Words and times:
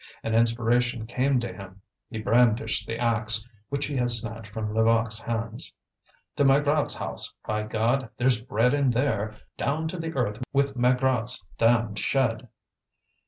An 0.23 0.33
inspiration 0.33 1.05
came 1.05 1.39
to 1.41 1.53
him; 1.53 1.79
he 2.09 2.17
brandished 2.17 2.87
the 2.87 2.97
axe, 2.97 3.47
which 3.69 3.85
he 3.85 3.95
had 3.97 4.09
snatched 4.11 4.51
from 4.51 4.73
Levaque's 4.73 5.19
hands. 5.19 5.75
"To 6.37 6.43
Maigrat's 6.43 6.95
house, 6.95 7.35
by 7.45 7.61
God! 7.67 8.09
there's 8.17 8.41
bread 8.41 8.73
in 8.73 8.89
there! 8.89 9.35
Down 9.57 9.87
to 9.89 9.99
the 9.99 10.11
earth 10.15 10.43
with 10.51 10.75
Maigrat's 10.75 11.45
damned 11.59 11.99
shed!" 11.99 12.49